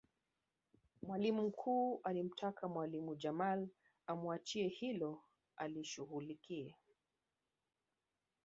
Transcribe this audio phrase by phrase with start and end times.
[1.01, 3.67] Mwalimu mkuu alimtaka mwalimu Jamal
[4.07, 5.21] amuachie hilo
[5.57, 6.75] alishughulikie